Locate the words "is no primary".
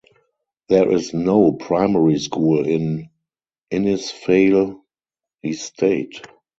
0.91-2.17